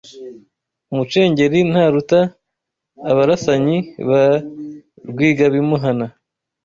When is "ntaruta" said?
1.71-2.19